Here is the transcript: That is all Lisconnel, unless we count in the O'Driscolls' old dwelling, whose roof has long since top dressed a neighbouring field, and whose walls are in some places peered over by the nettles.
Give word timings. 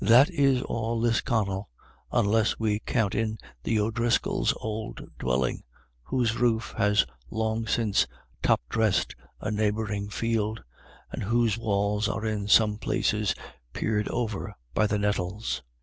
That 0.03 0.31
is 0.31 0.63
all 0.63 0.99
Lisconnel, 0.99 1.69
unless 2.11 2.57
we 2.57 2.79
count 2.79 3.13
in 3.13 3.37
the 3.61 3.79
O'Driscolls' 3.79 4.51
old 4.59 5.07
dwelling, 5.19 5.61
whose 6.01 6.37
roof 6.39 6.73
has 6.75 7.05
long 7.29 7.67
since 7.67 8.07
top 8.41 8.61
dressed 8.67 9.15
a 9.41 9.51
neighbouring 9.51 10.09
field, 10.09 10.63
and 11.11 11.21
whose 11.21 11.55
walls 11.55 12.07
are 12.09 12.25
in 12.25 12.47
some 12.47 12.79
places 12.79 13.35
peered 13.73 14.07
over 14.07 14.55
by 14.73 14.87
the 14.87 14.97
nettles. 14.97 15.61